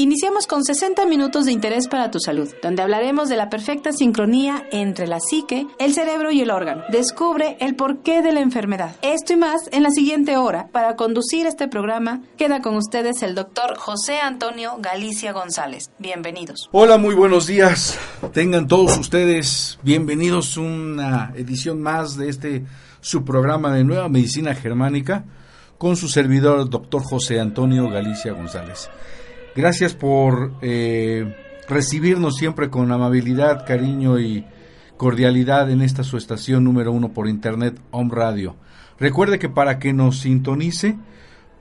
[0.00, 4.64] Iniciamos con 60 minutos de interés para tu salud, donde hablaremos de la perfecta sincronía
[4.70, 6.84] entre la psique, el cerebro y el órgano.
[6.88, 8.94] Descubre el porqué de la enfermedad.
[9.02, 10.68] Esto y más en la siguiente hora.
[10.70, 15.90] Para conducir este programa, queda con ustedes el doctor José Antonio Galicia González.
[15.98, 16.68] Bienvenidos.
[16.70, 17.98] Hola, muy buenos días.
[18.32, 22.64] Tengan todos ustedes bienvenidos a una edición más de este
[23.00, 25.24] su programa de Nueva Medicina Germánica
[25.76, 28.88] con su servidor, doctor José Antonio Galicia González.
[29.58, 31.36] Gracias por eh,
[31.68, 34.46] recibirnos siempre con amabilidad, cariño y
[34.96, 38.54] cordialidad en esta su estación número uno por internet, Home Radio.
[39.00, 40.96] Recuerde que para que nos sintonice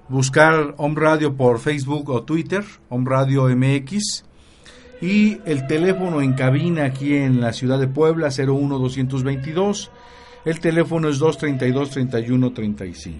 [0.09, 4.23] buscar Home Radio por Facebook o Twitter, Home Radio MX.
[5.01, 9.91] Y el teléfono en cabina aquí en la ciudad de Puebla, 01222.
[10.45, 13.13] El teléfono es 232-3135.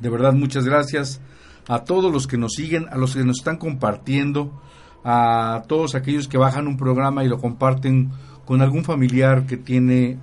[0.00, 1.20] De verdad, muchas gracias
[1.66, 4.60] a todos los que nos siguen, a los que nos están compartiendo,
[5.02, 8.10] a todos aquellos que bajan un programa y lo comparten
[8.44, 10.18] con algún familiar que tiene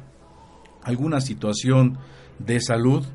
[0.84, 1.98] alguna situación
[2.40, 3.06] de salud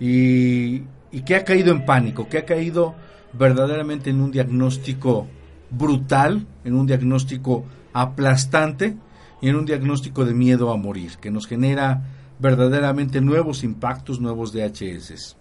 [0.00, 0.80] y,
[1.24, 2.94] que ha caído en pánico, que ha caído
[3.32, 5.28] verdaderamente en un diagnóstico
[5.70, 8.96] brutal, en un diagnóstico aplastante
[9.40, 12.02] y en un diagnóstico de miedo a morir, que nos genera
[12.38, 15.36] verdaderamente nuevos impactos, nuevos DHS.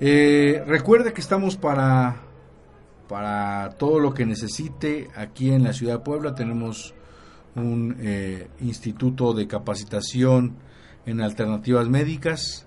[0.00, 2.22] Eh, recuerde que estamos para,
[3.08, 6.34] para todo lo que necesite aquí en la ciudad de Puebla.
[6.34, 6.94] Tenemos
[7.56, 10.54] un eh, instituto de capacitación
[11.06, 12.66] en alternativas médicas.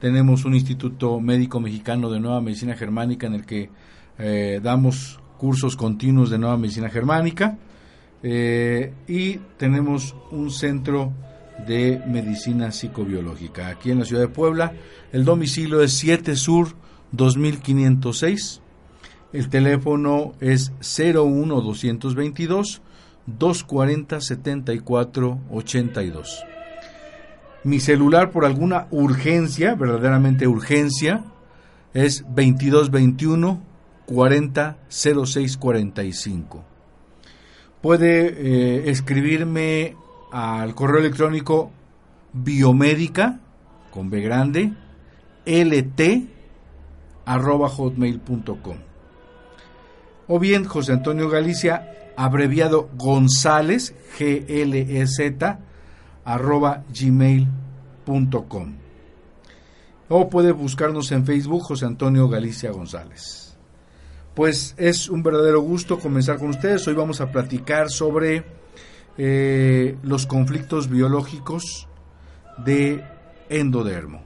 [0.00, 3.70] Tenemos un instituto médico mexicano de nueva medicina germánica en el que
[4.18, 7.58] eh, damos cursos continuos de nueva medicina germánica.
[8.22, 11.12] Eh, y tenemos un centro
[11.66, 14.72] de medicina psicobiológica aquí en la ciudad de Puebla.
[15.12, 16.68] El domicilio es 7 Sur
[17.12, 18.60] 2506.
[19.32, 22.82] El teléfono es 01 222
[23.26, 26.44] 240 74 82.
[27.64, 31.24] Mi celular por alguna urgencia, verdaderamente urgencia,
[31.94, 33.60] es 2221
[34.06, 36.64] 40 06 45.
[37.80, 39.96] Puede eh, escribirme
[40.30, 41.70] al correo electrónico
[42.32, 43.40] biomédica
[43.90, 44.72] con B grande
[45.46, 46.28] lt
[47.24, 48.76] arroba hotmail.com
[50.28, 55.58] o bien José Antonio Galicia abreviado González, G-L-E-Z,
[56.24, 58.74] arroba gmail.com.
[60.08, 63.56] O puede buscarnos en Facebook José Antonio Galicia González.
[64.34, 66.86] Pues es un verdadero gusto comenzar con ustedes.
[66.86, 68.44] Hoy vamos a platicar sobre
[69.18, 71.88] eh, los conflictos biológicos
[72.64, 73.02] de
[73.48, 74.22] endodermo.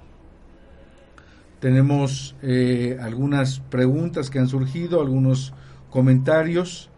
[1.61, 5.53] Tenemos eh, algunas preguntas que han surgido, algunos
[5.91, 6.90] comentarios.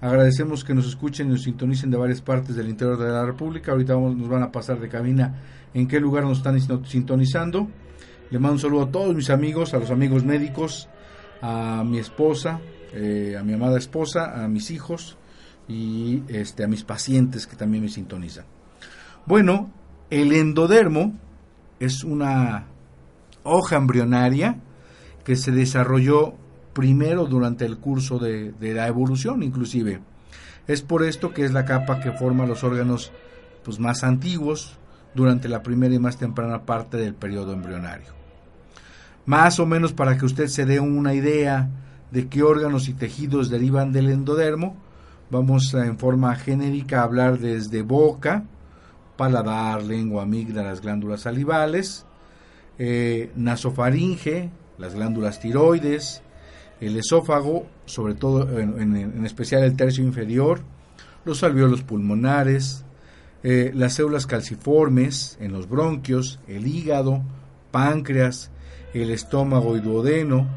[0.00, 3.72] Agradecemos que nos escuchen y nos sintonicen de varias partes del interior de la República.
[3.72, 5.34] Ahorita nos van a pasar de cabina
[5.74, 7.68] en qué lugar nos están sintonizando.
[8.30, 10.88] Le mando un saludo a todos mis amigos, a los amigos médicos,
[11.42, 12.60] a mi esposa,
[12.94, 15.18] eh, a mi amada esposa, a mis hijos
[15.68, 18.46] y este, a mis pacientes que también me sintonizan.
[19.26, 19.70] Bueno,
[20.08, 21.14] el endodermo
[21.78, 22.66] es una
[23.42, 24.56] hoja embrionaria
[25.24, 26.34] que se desarrolló
[26.72, 30.00] primero durante el curso de, la evolución inclusive.
[30.66, 33.12] Es por esto que es la capa que forma los órganos
[33.64, 34.76] pues, más antiguos
[35.14, 38.08] durante la primera y más temprana parte del periodo embrionario.
[39.26, 41.68] Más o menos para que usted se dé una idea
[42.10, 44.76] de qué órganos y tejidos derivan del endodermo,
[45.30, 48.44] vamos a, en forma genérica a hablar desde boca,
[49.16, 52.06] paladar, lengua, amígdalas, glándulas salivales,
[52.78, 56.22] eh, nasofaringe, las glándulas tiroides,
[56.80, 60.62] el esófago, sobre todo en, especial el tercio inferior,
[61.24, 62.84] los alveolos pulmonares,
[63.42, 67.22] eh, las células calciformes en los bronquios, el hígado,
[67.70, 68.50] páncreas,
[68.94, 70.48] el estómago y duodeno,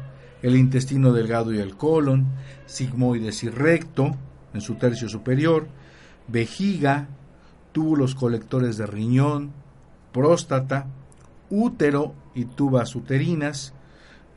[0.42, 2.26] el intestino delgado y el colon,
[2.66, 4.16] sigmoides y recto
[4.52, 5.66] en su tercio superior,
[6.28, 7.08] vejiga,
[7.72, 9.52] túbulos colectores de riñón,
[10.12, 10.86] próstata,
[11.50, 13.74] útero y tubas uterinas,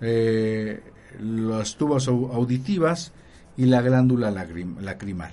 [0.01, 0.81] eh,
[1.19, 3.13] las tubas auditivas
[3.55, 5.31] y la glándula lacrimal.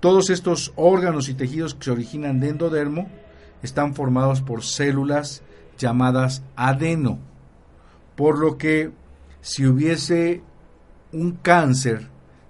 [0.00, 3.08] Todos estos órganos y tejidos que se originan de endodermo
[3.62, 5.42] están formados por células
[5.78, 7.18] llamadas adeno,
[8.16, 8.90] por lo que
[9.42, 10.42] si hubiese
[11.12, 12.08] un cáncer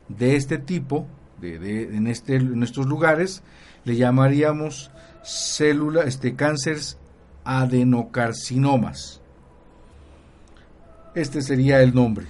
[0.09, 1.06] de este tipo,
[1.41, 3.43] de, en, este, en estos lugares,
[3.85, 4.91] le llamaríamos
[5.25, 6.99] célula, este, cánceres
[7.44, 9.19] adenocarcinomas.
[11.15, 12.27] Este sería el nombre.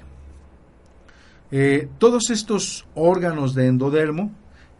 [1.51, 4.31] Eh, todos estos órganos de endodermo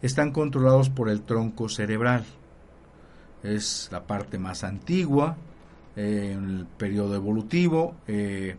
[0.01, 2.25] están controlados por el tronco cerebral.
[3.43, 5.37] Es la parte más antigua
[5.95, 7.95] eh, en el periodo evolutivo.
[8.07, 8.55] Eh,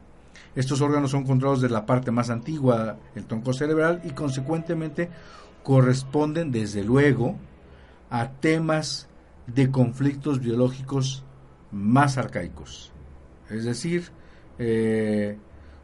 [0.54, 5.08] estos órganos son controlados de la parte más antigua, el tronco cerebral, y consecuentemente
[5.64, 7.36] corresponden desde luego
[8.10, 9.08] a temas
[9.48, 11.24] de conflictos biológicos
[11.72, 12.92] más arcaicos.
[13.50, 14.12] Es decir,
[14.58, 15.38] eh,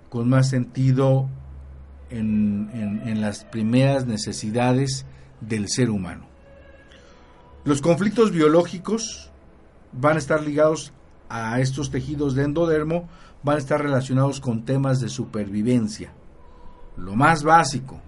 [0.08, 1.28] con más sentido
[2.10, 5.04] en, las primeras necesidades
[5.40, 6.26] del ser humano.
[7.64, 9.30] Los conflictos biológicos
[9.92, 10.92] van a estar ligados
[11.28, 13.08] a estos tejidos de endodermo,
[13.42, 16.12] van a estar relacionados con temas de supervivencia.
[16.96, 18.00] Lo más básico,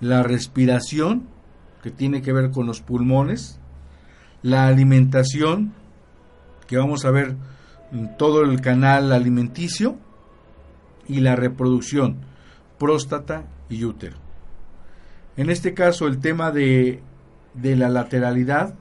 [0.00, 1.28] la respiración,
[1.82, 3.60] que tiene que ver con los pulmones,
[4.42, 5.72] la alimentación,
[6.66, 7.36] que vamos a ver
[8.18, 9.96] todo el canal alimenticio,
[11.08, 12.18] y la reproducción,
[12.78, 14.16] próstata y útero.
[15.36, 17.00] En este caso el tema de,
[17.54, 18.74] de la lateralidad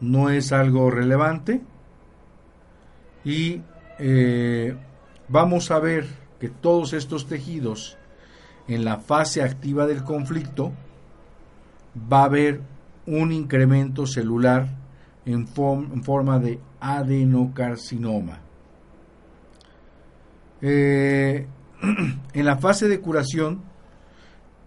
[0.00, 1.60] no es algo relevante
[3.24, 3.62] y
[3.98, 4.76] eh,
[5.28, 6.06] vamos a ver
[6.40, 7.96] que todos estos tejidos
[8.66, 10.72] en la fase activa del conflicto
[12.10, 12.60] va a haber
[13.06, 14.68] un incremento celular
[15.32, 18.40] en, forma de adenocarcinoma.
[20.62, 21.46] Eh,
[22.32, 23.62] en la fase de curación,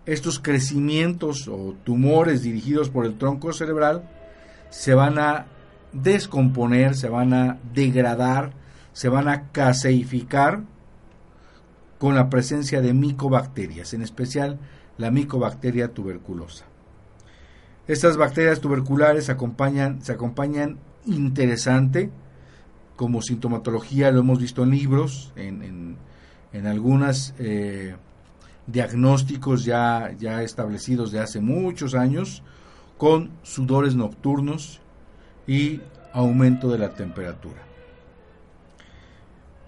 [0.06, 4.10] estos crecimientos o tumores dirigidos por el tronco cerebral
[4.70, 5.46] se van a
[5.94, 8.54] descomponer, se van a degradar,
[8.92, 10.64] se van a caseificar
[12.00, 14.60] con la presencia de micobacterias, en especial
[14.98, 16.66] la micobacteria tuberculosa.
[17.88, 22.10] Estas bacterias tuberculares acompañan, se acompañan interesante
[22.96, 25.98] como sintomatología, lo hemos visto en libros, en,
[26.54, 27.96] en, algunos eh,
[28.68, 32.42] diagnósticos ya, ya establecidos de hace muchos años,
[32.98, 34.80] con sudores nocturnos
[35.46, 35.82] y
[36.14, 37.64] aumento de la temperatura.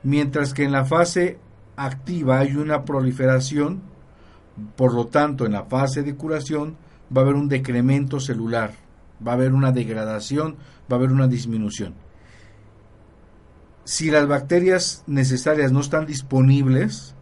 [0.03, 1.39] Mientras que en la fase
[1.75, 3.81] activa hay una proliferación,
[4.77, 6.77] por lo tanto en la fase de curación
[7.15, 8.73] va a haber un decremento celular,
[9.25, 10.55] va a haber una degradación,
[10.91, 11.93] va a haber una disminución.
[13.83, 17.15] Si las bacterias necesarias no están disponibles,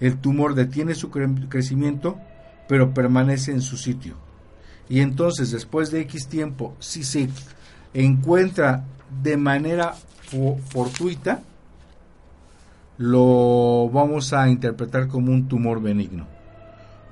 [0.00, 2.18] el tumor detiene su crecimiento,
[2.68, 4.16] pero permanece en su sitio.
[4.88, 7.28] Y entonces, después de X tiempo, si se
[7.94, 8.84] encuentra
[9.22, 9.94] de manera
[10.70, 11.42] fortuita,
[12.98, 16.26] lo vamos a interpretar como un tumor benigno.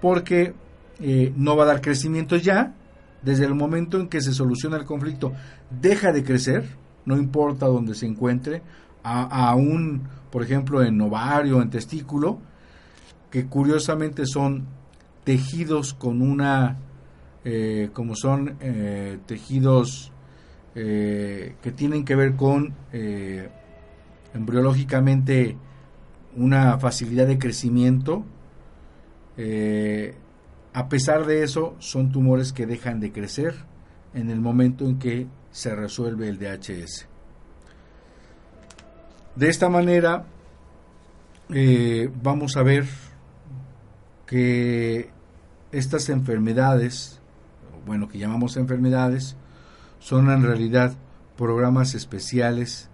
[0.01, 0.55] Porque
[1.01, 2.75] eh, no va a dar crecimiento ya,
[3.23, 5.33] desde el momento en que se soluciona el conflicto,
[5.71, 6.65] deja de crecer,
[7.05, 8.63] no importa dónde se encuentre,
[9.03, 12.39] aún, por ejemplo, en ovario, en testículo,
[13.31, 14.67] que curiosamente son
[15.25, 16.79] tejidos con una,
[17.45, 20.13] eh, como son eh, tejidos
[20.75, 22.75] eh, que tienen que ver con
[24.35, 25.57] embriológicamente
[26.37, 28.25] una facilidad de crecimiento,
[30.73, 33.55] a pesar de eso, son tumores que dejan de crecer
[34.15, 37.07] en el momento en que se resuelve el DHS.
[39.37, 40.27] De esta manera,
[41.51, 42.87] eh, vamos a ver
[44.27, 45.11] que
[45.73, 47.21] estas enfermedades,
[47.87, 49.37] bueno, que llamamos enfermedades,
[49.99, 50.95] son en realidad
[51.37, 52.91] programas especiales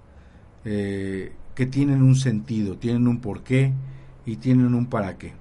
[0.64, 3.72] eh, que tienen un sentido, tienen un porqué
[4.24, 5.34] y tienen un para qué.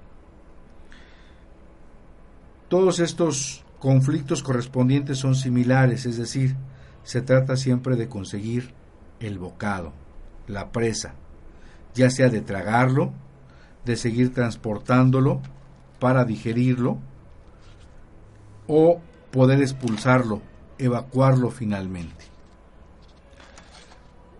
[2.68, 6.56] Todos estos conflictos correspondientes son similares, es decir,
[7.04, 8.74] se trata siempre de conseguir
[9.20, 9.92] el bocado
[10.46, 11.14] la presa,
[11.94, 13.12] ya sea de tragarlo,
[13.84, 15.40] de seguir transportándolo
[15.98, 16.98] para digerirlo
[18.66, 20.42] o poder expulsarlo,
[20.78, 22.24] evacuarlo finalmente.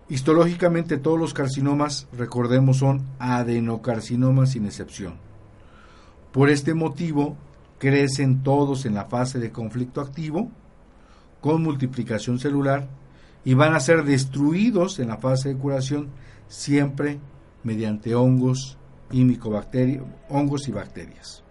[0.09, 5.15] Histológicamente todos los carcinomas, recordemos, son adenocarcinomas sin excepción.
[6.31, 7.35] Por este motivo,
[7.79, 10.51] crecen todos en la fase de conflicto activo,
[11.41, 12.87] con multiplicación celular
[13.45, 16.09] y van a ser destruidos en la fase de curación
[16.47, 17.19] siempre
[17.63, 18.77] mediante hongos
[19.11, 21.43] y micobacterias, hongos y bacterias.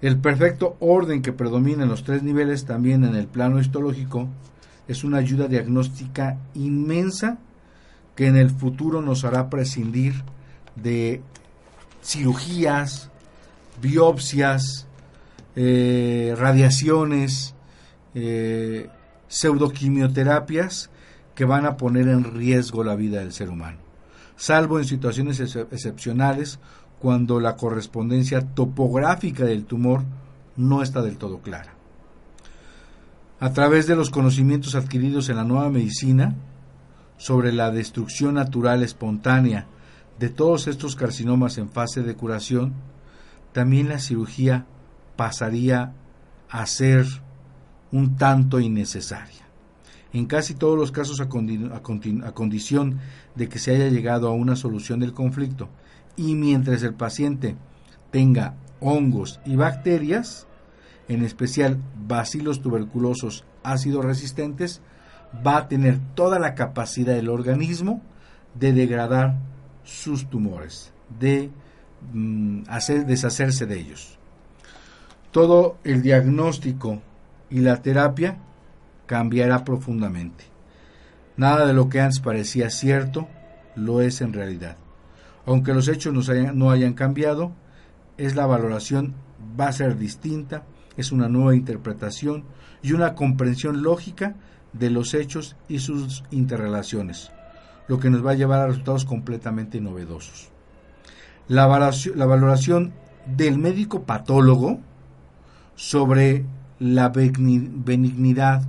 [0.00, 4.28] El perfecto orden que predomina en los tres niveles también en el plano histológico
[4.88, 7.38] es una ayuda diagnóstica inmensa
[8.14, 10.14] que en el futuro nos hará prescindir
[10.74, 11.22] de
[12.02, 13.10] cirugías,
[13.80, 14.85] biopsias,
[15.56, 17.54] eh, radiaciones,
[18.14, 18.90] eh,
[19.28, 20.90] pseudoquimioterapias
[21.34, 23.78] que van a poner en riesgo la vida del ser humano,
[24.36, 26.58] salvo en situaciones excepcionales
[27.00, 30.02] cuando la correspondencia topográfica del tumor
[30.56, 31.74] no está del todo clara.
[33.40, 36.34] A través de los conocimientos adquiridos en la nueva medicina
[37.18, 39.66] sobre la destrucción natural espontánea
[40.18, 42.74] de todos estos carcinomas en fase de curación,
[43.52, 44.66] también la cirugía
[45.16, 45.92] pasaría
[46.48, 47.06] a ser
[47.92, 49.46] un tanto innecesaria.
[50.12, 52.98] En casi todos los casos a, condición
[53.34, 55.68] de que se haya llegado a una solución del conflicto
[56.16, 57.56] y mientras el paciente
[58.10, 60.46] tenga hongos y bacterias,
[61.08, 64.80] en especial bacilos tuberculosos ácido resistentes,
[65.46, 68.00] va a tener toda la capacidad del organismo
[68.54, 69.36] de degradar
[69.84, 71.50] sus tumores, de
[72.12, 74.18] mm, hacer deshacerse de ellos.
[75.36, 77.02] Todo el diagnóstico
[77.50, 78.38] y la terapia
[79.04, 80.44] cambiará profundamente.
[81.36, 83.28] Nada de lo que antes parecía cierto
[83.74, 84.78] lo es en realidad.
[85.44, 86.14] Aunque los hechos
[86.54, 87.52] no hayan cambiado,
[88.16, 89.12] es la valoración
[89.60, 90.64] va a ser distinta,
[90.96, 92.44] es una nueva interpretación
[92.80, 94.36] y una comprensión lógica
[94.72, 97.30] de los hechos y sus interrelaciones,
[97.88, 100.48] lo que nos va a llevar a resultados completamente novedosos.
[101.46, 102.94] La valoración, la valoración
[103.26, 104.80] del médico patólogo
[105.76, 106.44] sobre
[106.78, 108.62] la benignidad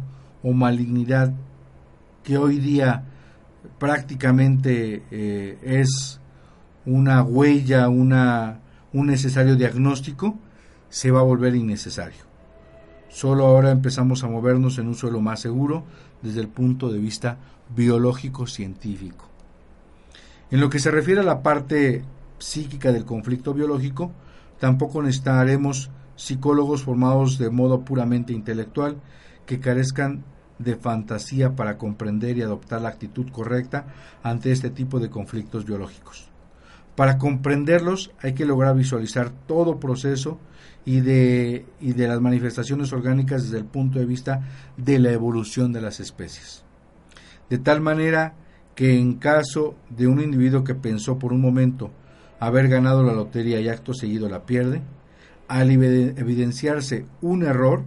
[0.43, 1.33] o malignidad
[2.23, 3.05] que hoy día
[3.79, 6.19] prácticamente eh, es
[6.85, 8.59] una huella, una,
[8.93, 10.37] un necesario diagnóstico,
[10.89, 12.27] se va a volver innecesario.
[13.09, 15.83] Solo ahora empezamos a movernos en un suelo más seguro
[16.21, 17.37] desde el punto de vista
[17.75, 19.29] biológico-científico.
[20.51, 22.03] En lo que se refiere a la parte
[22.39, 24.11] psíquica del conflicto biológico,
[24.59, 28.97] tampoco necesitaremos psicólogos formados de modo puramente intelectual
[29.45, 30.25] que carezcan
[30.59, 33.85] de fantasía para comprender y adoptar la actitud correcta
[34.23, 36.29] ante este tipo de conflictos biológicos.
[36.95, 40.39] Para comprenderlos hay que lograr visualizar todo proceso
[40.83, 44.41] y de, y de las manifestaciones orgánicas desde el punto de vista
[44.77, 46.63] de la evolución de las especies.
[47.49, 48.33] De tal manera
[48.73, 51.91] que en caso de un individuo que pensó por un momento
[52.39, 54.81] haber ganado la lotería y acto seguido la pierde,
[55.47, 57.83] al evidenciarse un error,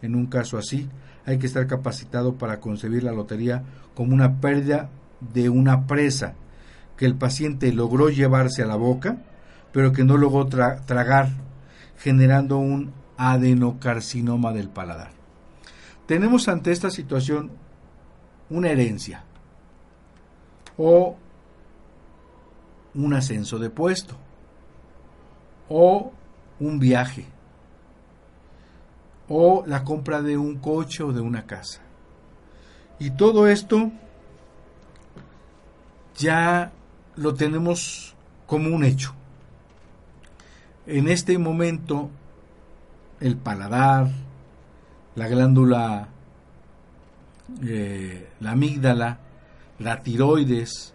[0.00, 0.88] en un caso así,
[1.24, 3.62] hay que estar capacitado para concebir la lotería
[3.94, 6.34] como una pérdida de una presa
[6.96, 9.18] que el paciente logró llevarse a la boca,
[9.72, 11.30] pero que no logró tragar,
[11.98, 15.12] generando un adenocarcinoma del paladar.
[16.06, 17.52] Tenemos ante esta situación
[18.50, 19.24] una herencia
[20.76, 21.16] o
[22.94, 24.16] un ascenso de puesto
[25.68, 26.12] o
[26.60, 27.26] un viaje
[29.28, 31.80] o la compra de un coche o de una casa.
[32.98, 33.90] Y todo esto
[36.16, 36.72] ya
[37.16, 38.14] lo tenemos
[38.46, 39.14] como un hecho.
[40.86, 42.10] En este momento,
[43.20, 44.10] el paladar,
[45.14, 46.08] la glándula,
[47.64, 49.18] eh, la amígdala,
[49.78, 50.94] la tiroides,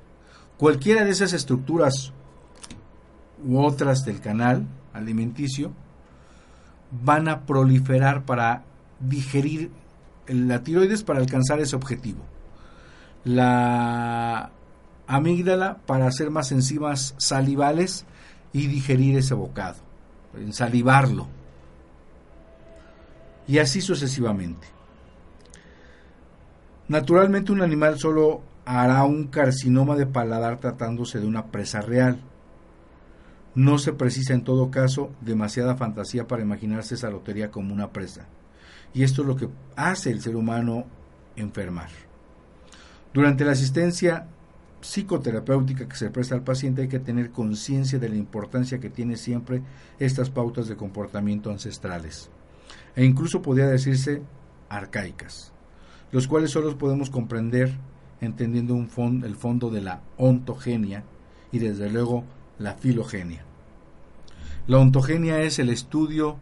[0.58, 2.14] cualquiera de esas estructuras
[3.46, 4.66] u otras del canal
[4.98, 5.72] alimenticio,
[6.92, 8.64] van a proliferar para
[9.00, 9.72] digerir
[10.28, 12.20] la tiroides para alcanzar ese objetivo.
[13.24, 14.52] La
[15.08, 18.06] amígdala para hacer más enzimas salivales
[18.54, 19.78] y digerir ese bocado,
[20.52, 21.28] salivarlo.
[23.48, 24.68] Y así sucesivamente.
[26.90, 32.20] Naturalmente un animal solo hará un carcinoma de paladar tratándose de una presa real
[33.58, 38.28] no se precisa en todo caso demasiada fantasía para imaginarse esa lotería como una presa.
[38.94, 40.86] Y esto es lo que hace el ser humano
[41.36, 41.90] enfermar.
[43.16, 44.28] Durante la asistencia
[44.80, 49.18] psicoterapéutica que se presta al paciente hay que tener conciencia de la importancia que tiene
[49.18, 49.64] siempre
[49.98, 52.30] estas pautas de comportamiento ancestrales
[52.96, 54.22] e incluso podría decirse
[54.70, 55.52] arcaicas,
[56.12, 57.74] los cuales solo podemos comprender
[58.22, 61.04] entendiendo el fondo de la ontogenia
[61.52, 62.24] y desde luego
[62.60, 63.47] la filogenia.
[64.68, 66.36] La ontogenia es el estudio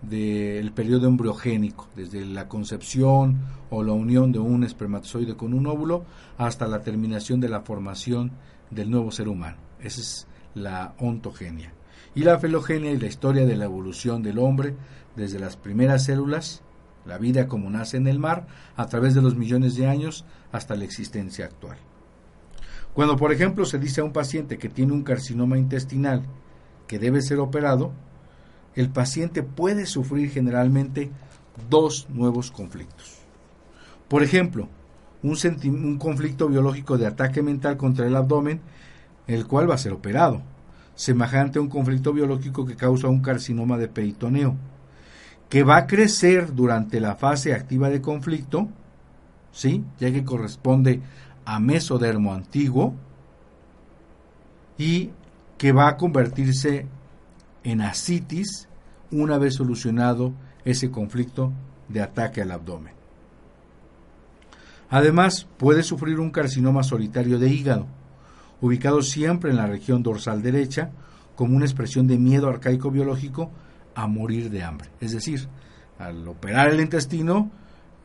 [0.00, 6.06] del periodo embriogénico, desde la concepción o la unión de un espermatozoide con un óvulo
[6.38, 8.32] hasta la terminación de la formación
[8.70, 9.58] del nuevo ser humano.
[9.78, 11.74] Esa es la ontogenia.
[12.14, 14.74] Y la filogenia es la historia de la evolución del hombre
[15.14, 16.62] desde las primeras células,
[17.04, 20.76] la vida como nace en el mar, a través de los millones de años hasta
[20.76, 21.76] la existencia actual.
[22.94, 26.22] Cuando, por ejemplo, se dice a un paciente que tiene un carcinoma intestinal
[26.86, 27.92] que debe ser operado,
[28.74, 31.10] el paciente puede sufrir generalmente
[31.70, 33.18] dos nuevos conflictos.
[34.08, 34.68] Por ejemplo,
[35.22, 38.60] un, un, conflicto biológico de ataque mental contra el abdomen,
[39.26, 40.42] el cual va a ser operado,
[40.94, 44.56] semejante a un conflicto biológico que causa un carcinoma de peritoneo,
[45.48, 48.68] que va a crecer durante la fase activa de conflicto,
[49.52, 49.84] ¿sí?
[49.98, 51.00] ya que corresponde
[51.44, 52.94] a mesodermo antiguo,
[54.78, 55.10] y
[55.58, 56.86] que va a convertirse
[57.64, 58.68] en asitis
[59.10, 60.32] una vez solucionado
[60.64, 61.52] ese conflicto
[61.88, 62.94] de ataque al abdomen.
[64.88, 67.86] Además, puede sufrir un carcinoma solitario de hígado,
[68.60, 70.90] ubicado siempre en la región dorsal derecha,
[71.34, 73.50] como una expresión de miedo arcaico biológico
[73.94, 74.88] a morir de hambre.
[75.00, 75.48] Es decir,
[75.98, 77.50] al operar el intestino,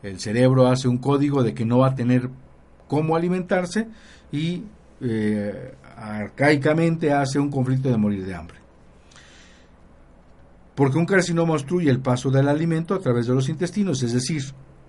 [0.02, 2.28] el cerebro hace un código de que no va a tener
[2.88, 3.88] cómo alimentarse
[4.30, 4.64] y
[5.00, 8.58] eh, arcaicamente hace un conflicto de morir de hambre.
[10.74, 14.42] Porque un carcinoma obstruye el paso del alimento a través de los intestinos, es decir,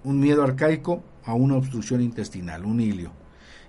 [0.03, 3.11] un miedo arcaico a una obstrucción intestinal, un hilio,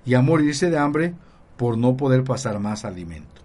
[0.06, 1.14] y a morirse de hambre
[1.58, 3.42] por no poder pasar más alimento.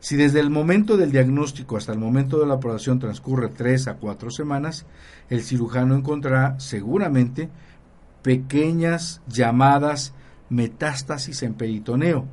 [0.00, 3.94] Si desde el momento del diagnóstico hasta el momento de la operación transcurre tres a
[3.94, 4.84] cuatro semanas,
[5.30, 7.48] el cirujano encontrará seguramente
[8.22, 10.12] pequeñas llamadas
[10.50, 12.26] metástasis en peritoneo,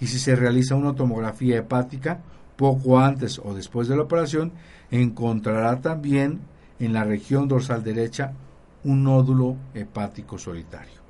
[0.00, 2.20] y si se realiza una tomografía hepática
[2.56, 4.52] poco antes o después de la operación,
[4.90, 6.40] encontrará también
[6.78, 8.32] en la región dorsal derecha
[8.84, 11.00] un nódulo hepático solitario.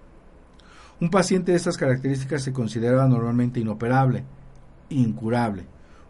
[1.01, 4.25] Un paciente de estas características se considera normalmente inoperable,
[4.91, 5.65] incurable,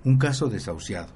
[0.04, 1.08] un caso desahuciado.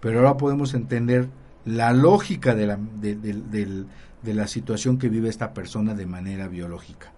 [0.00, 1.28] Pero ahora podemos entender
[1.64, 7.12] la lógica de la, de la situación que vive esta persona de manera biológica.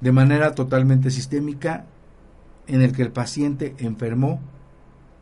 [0.00, 1.86] De manera totalmente sistémica,
[2.68, 4.40] en el que el paciente enfermó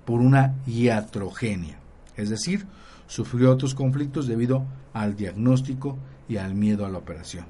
[0.05, 1.79] por una iatrogenia,
[2.17, 2.67] es decir,
[3.07, 5.97] sufrió otros conflictos debido al diagnóstico
[6.29, 7.47] y al miedo a la operación.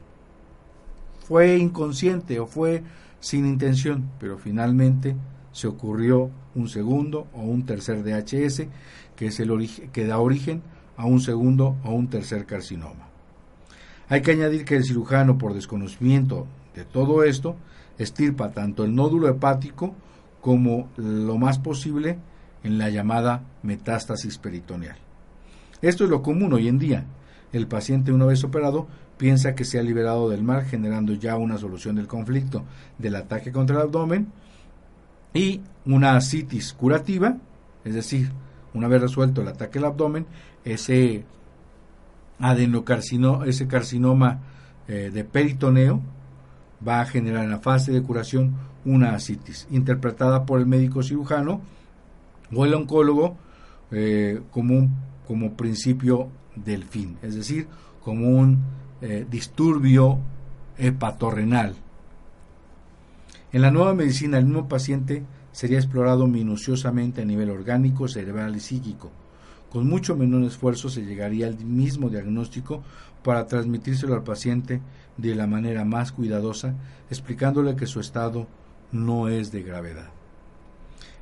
[1.27, 2.83] Fue inconsciente o fue
[3.21, 5.17] sin intención, pero finalmente
[5.53, 8.69] se ocurrió un segundo o un tercer DHS
[9.17, 10.63] que, es el origen, que da origen
[10.97, 13.09] a un segundo o un tercer carcinoma.
[14.09, 17.57] Hay que añadir que el cirujano, por desconocimiento de todo esto,
[17.99, 19.95] estirpa tanto el nódulo hepático
[20.41, 22.19] como lo más posible
[22.63, 24.97] en la llamada metástasis peritoneal.
[25.83, 27.05] Esto es lo común hoy en día.
[27.53, 31.59] El paciente una vez operado piensa que se ha liberado del mal generando ya una
[31.59, 32.65] solución del conflicto
[32.99, 34.29] del ataque contra el abdomen
[35.33, 37.37] y una citis curativa,
[37.85, 38.31] es decir,
[38.75, 40.27] una vez resuelto el ataque al abdomen,
[40.65, 41.25] ese
[42.39, 44.41] adenocarcinoma, ese carcinoma
[44.89, 46.03] eh, de peritoneo
[46.87, 51.61] va a generar en la fase de curación una asitis, interpretada por el médico cirujano
[52.55, 53.37] o el oncólogo
[53.91, 54.95] eh, como, un,
[55.27, 57.67] como principio del fin, es decir,
[58.03, 58.61] como un
[59.01, 60.19] eh, disturbio
[60.79, 61.75] hepatorrenal.
[63.53, 68.61] En la nueva medicina, el mismo paciente sería explorado minuciosamente a nivel orgánico, cerebral y
[68.61, 69.11] psíquico.
[69.77, 72.83] Con mucho menor esfuerzo se llegaría al mismo diagnóstico
[73.23, 74.81] para transmitírselo al paciente
[75.19, 76.75] de la manera más cuidadosa,
[77.11, 78.47] explicándole que su estado
[78.91, 80.09] no es de gravedad.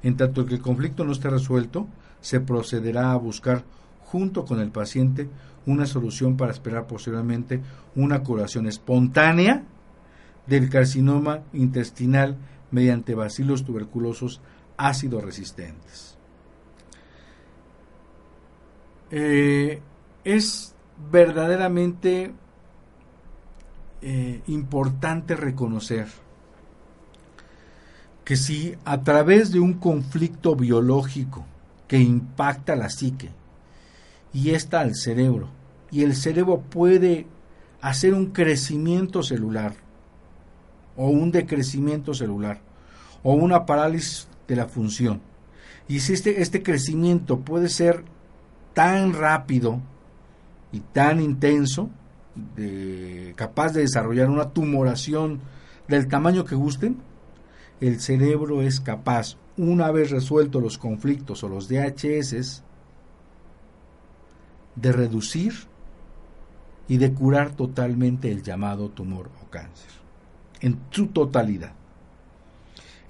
[0.04, 1.88] En tanto que el conflicto no esté resuelto,
[2.20, 3.64] se procederá a buscar
[4.04, 5.28] junto con el paciente
[5.66, 7.60] una solución para esperar posteriormente
[7.96, 9.64] una curación espontánea
[10.46, 12.36] del carcinoma intestinal
[12.70, 14.40] mediante bacilos tuberculosos
[14.76, 16.13] ácido resistentes.
[19.10, 19.80] Eh,
[20.24, 20.74] es
[21.10, 22.32] verdaderamente
[24.02, 26.08] eh, importante reconocer
[28.24, 31.44] que si a través de un conflicto biológico
[31.86, 33.30] que impacta la psique
[34.32, 35.48] y está al cerebro,
[35.90, 37.26] y el cerebro puede
[37.80, 39.74] hacer un crecimiento celular
[40.96, 42.60] o un decrecimiento celular
[43.22, 45.20] o una parálisis de la función.
[45.86, 48.04] Y si este, este crecimiento puede ser
[48.74, 49.80] tan rápido
[50.72, 51.88] y tan intenso,
[52.56, 55.40] de, capaz de desarrollar una tumoración
[55.88, 56.96] del tamaño que gusten,
[57.80, 62.62] el cerebro es capaz, una vez resueltos los conflictos o los DHS,
[64.74, 65.52] de reducir
[66.88, 69.90] y de curar totalmente el llamado tumor o cáncer,
[70.60, 71.72] en su totalidad.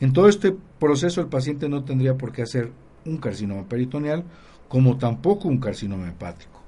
[0.00, 2.72] En todo este proceso el paciente no tendría por qué hacer
[3.06, 4.24] un carcinoma peritoneal
[4.68, 6.60] como tampoco un carcinoma hepático,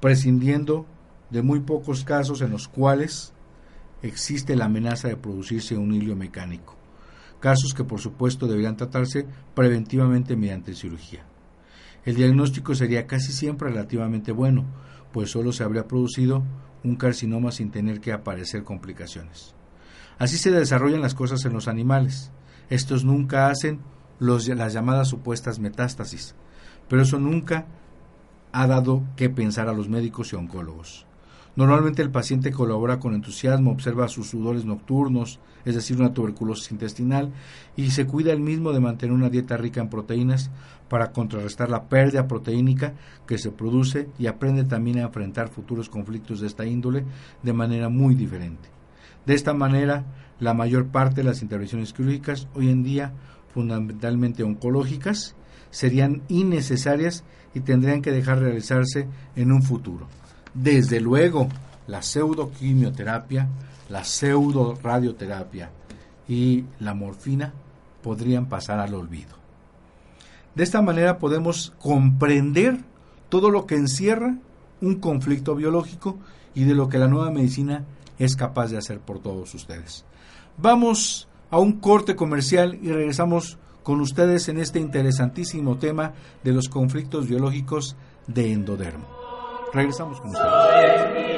[0.00, 0.86] prescindiendo
[1.30, 3.32] de muy pocos casos en los cuales
[4.02, 6.76] existe la amenaza de producirse un hilio mecánico
[7.40, 11.24] casos que por supuesto deberían tratarse preventivamente mediante cirugía.
[12.04, 14.64] El diagnóstico sería casi siempre relativamente bueno,
[15.12, 16.42] pues solo se habría producido
[16.84, 19.54] un carcinoma sin tener que aparecer complicaciones.
[20.18, 22.30] Así se desarrollan las cosas en los animales.
[22.70, 23.80] Estos nunca hacen
[24.18, 26.34] los, las llamadas supuestas metástasis,
[26.88, 27.66] pero eso nunca
[28.52, 31.06] ha dado que pensar a los médicos y oncólogos.
[31.56, 37.32] Normalmente el paciente colabora con entusiasmo, observa sus sudores nocturnos, es decir, una tuberculosis intestinal,
[37.76, 40.50] y se cuida el mismo de mantener una dieta rica en proteínas
[40.90, 42.92] para contrarrestar la pérdida proteínica
[43.26, 47.04] que se produce y aprende también a enfrentar futuros conflictos de esta índole
[47.42, 48.68] de manera muy diferente.
[49.24, 50.04] De esta manera,
[50.38, 53.12] la mayor parte de las intervenciones quirúrgicas hoy en día,
[53.56, 55.34] fundamentalmente oncológicas,
[55.70, 60.08] serían innecesarias y tendrían que dejar de realizarse en un futuro.
[60.52, 61.48] Desde luego,
[61.86, 63.48] la pseudoquimioterapia,
[63.88, 65.70] la pseudo radioterapia
[66.28, 67.54] y la morfina
[68.02, 69.34] podrían pasar al olvido.
[70.54, 72.76] De esta manera podemos comprender
[73.30, 74.36] todo lo que encierra
[74.82, 76.18] un conflicto biológico
[76.54, 77.86] y de lo que la nueva medicina
[78.18, 80.04] es capaz de hacer por todos ustedes.
[80.58, 86.68] Vamos a un corte comercial y regresamos con ustedes en este interesantísimo tema de los
[86.68, 89.06] conflictos biológicos de endodermo.
[89.72, 91.35] Regresamos con ustedes.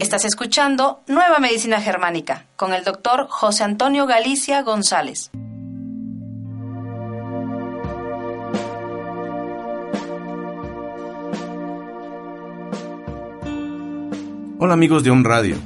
[0.00, 5.32] Estás escuchando Nueva Medicina Germánica con el doctor José Antonio Galicia González.
[14.60, 15.56] Hola amigos de On Radio,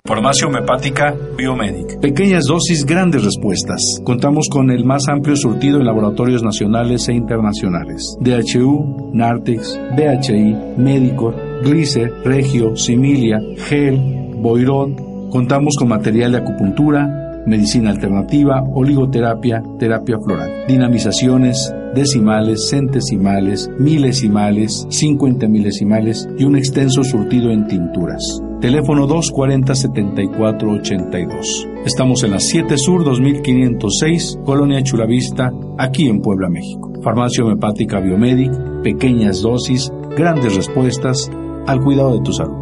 [0.06, 1.98] Farmacia homeopática Biomedic.
[1.98, 3.80] Pequeñas dosis, grandes respuestas.
[4.04, 8.14] Contamos con el más amplio surtido en laboratorios nacionales e internacionales.
[8.20, 13.98] DHU, Nartex, DHI, Medicor, Glicer, Regio, Similia, Gel,
[14.36, 15.30] Boirón.
[15.30, 25.48] Contamos con material de acupuntura, medicina alternativa, oligoterapia, terapia floral, dinamizaciones, decimales, centesimales, milesimales, 50
[25.48, 28.42] milesimales y un extenso surtido en tinturas.
[28.60, 31.84] Teléfono 240-7482.
[31.84, 36.92] Estamos en la 7 Sur 2506, Colonia Chulavista, aquí en Puebla, México.
[37.02, 38.50] Farmacia homeopática Biomedic,
[38.82, 41.30] pequeñas dosis, grandes respuestas
[41.66, 42.56] al cuidado de tu salud.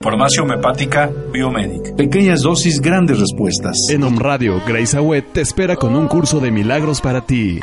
[0.00, 1.94] Farmacia homeopática Biomedic.
[1.96, 3.76] Pequeñas dosis, grandes respuestas.
[3.90, 7.60] En Om Radio, Grace Awet te espera con un curso de milagros para ti.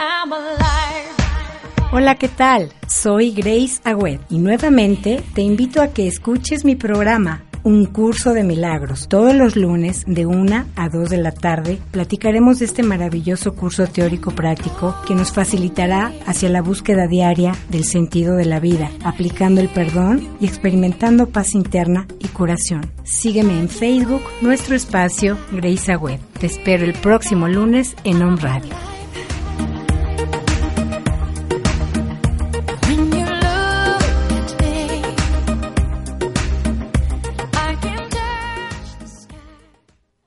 [1.98, 2.74] Hola, ¿qué tal?
[2.90, 8.44] Soy Grace Agüed y nuevamente te invito a que escuches mi programa un curso de
[8.44, 9.08] milagros.
[9.08, 13.88] Todos los lunes de 1 a 2 de la tarde platicaremos de este maravilloso curso
[13.88, 19.62] teórico práctico que nos facilitará hacia la búsqueda diaria del sentido de la vida, aplicando
[19.62, 22.92] el perdón y experimentando paz interna y curación.
[23.06, 26.20] Sígueme en Facebook, nuestro espacio Grace Web.
[26.42, 28.95] Te espero el próximo lunes en On Radio.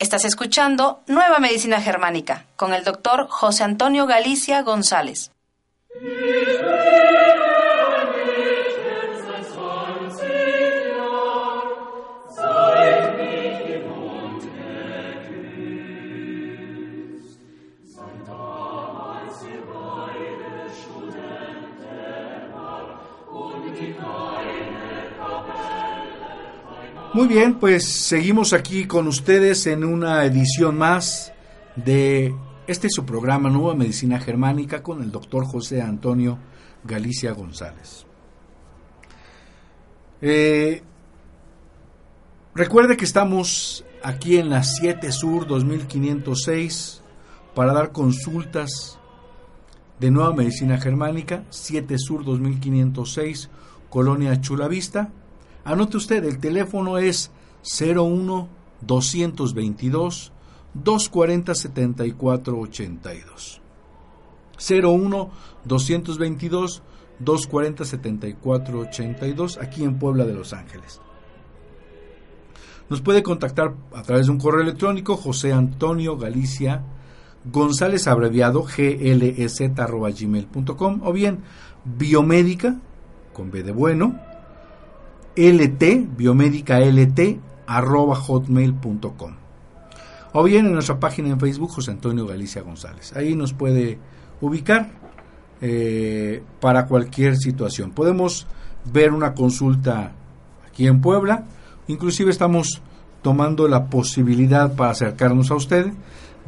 [0.09, 5.33] Estás escuchando Nueva Medicina Germánica con el doctor José Antonio Galicia González.
[27.19, 31.33] Muy bien, pues seguimos aquí con ustedes en una edición más
[31.75, 32.33] de
[32.69, 36.39] este su programa Nueva Medicina Germánica con el doctor José Antonio
[36.85, 38.07] Galicia González.
[40.23, 40.85] Eh,
[42.55, 47.03] recuerde que estamos aquí en la 7 Sur 2506
[47.53, 49.01] para dar consultas
[49.99, 53.51] de Nueva Medicina Germánica, 7 Sur 2506,
[53.91, 55.11] Colonia Chulavista.
[55.69, 57.31] Anote usted, el teléfono es
[57.79, 58.49] 01
[58.81, 60.33] 222
[60.73, 63.61] 240 7482.
[64.83, 65.31] 01
[65.67, 66.83] 222
[67.19, 71.03] 240 7482 aquí en Puebla de Los Ángeles.
[72.89, 76.83] Nos puede contactar a través de un correo electrónico José Antonio Galicia
[77.45, 81.41] González abreviado glz@gmail.com o bien
[81.85, 82.81] biomédica
[83.35, 84.28] con B de bueno
[85.39, 89.35] lt biomédica lt arroba hotmail.com
[90.33, 93.15] o bien en nuestra página en Facebook José Antonio Galicia González.
[93.17, 93.99] Ahí nos puede
[94.41, 94.91] ubicar
[95.61, 97.93] eh, para cualquier situación.
[97.93, 98.47] Podemos
[98.85, 100.13] ver una consulta
[100.67, 101.47] aquí en Puebla,
[101.87, 102.83] inclusive estamos
[103.23, 105.93] tomando la posibilidad para acercarnos a usted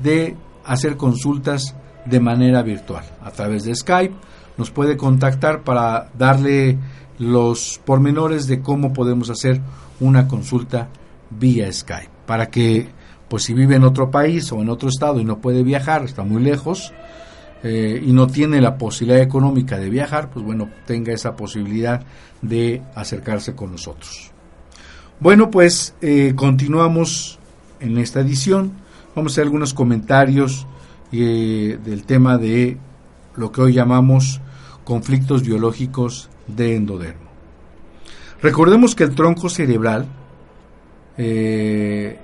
[0.03, 1.74] de hacer consultas
[2.07, 4.14] de manera virtual a través de Skype.
[4.57, 6.79] Nos puede contactar para darle
[7.21, 9.61] los pormenores de cómo podemos hacer
[10.01, 10.89] una consulta
[11.29, 12.89] vía Skype para que
[13.29, 16.25] pues si vive en otro país o en otro estado y no puede viajar, está
[16.25, 16.93] muy lejos
[17.63, 22.03] eh, y no tiene la posibilidad económica de viajar, pues bueno, tenga esa posibilidad
[22.41, 24.33] de acercarse con nosotros.
[25.21, 27.39] Bueno, pues eh, continuamos
[27.81, 28.73] en esta edición.
[29.15, 30.67] Vamos a hacer algunos comentarios
[31.13, 32.79] eh, del tema de
[33.37, 34.41] lo que hoy llamamos
[34.85, 37.31] conflictos biológicos de endodermo.
[38.43, 40.07] Recordemos que el tronco cerebral
[41.17, 42.19] eh,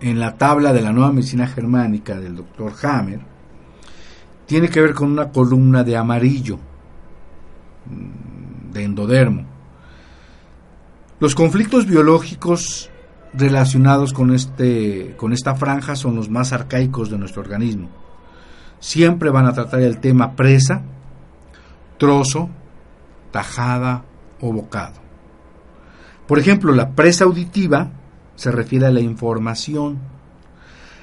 [0.00, 3.20] en la tabla de la nueva medicina germánica del doctor Hammer,
[4.44, 6.58] tiene que ver con una columna de amarillo,
[7.86, 9.46] mm, de endodermo.
[11.20, 12.90] Los conflictos biológicos
[13.32, 17.88] relacionados con, este, con esta franja son los más arcaicos de nuestro organismo.
[18.80, 20.82] Siempre van a tratar el tema presa,
[21.96, 22.50] trozo,
[23.34, 24.04] tajada
[24.40, 25.00] o bocado.
[26.28, 27.90] Por ejemplo, la presa auditiva
[28.36, 29.98] se refiere a la información.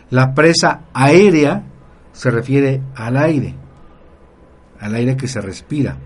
[0.10, 1.64] La presa aérea
[2.14, 3.54] se refiere al aire,
[4.80, 5.98] al aire que se respira.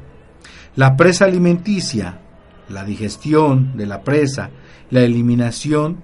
[0.75, 2.21] La presa alimenticia,
[2.69, 4.49] la digestión de la presa,
[4.89, 6.01] la eliminación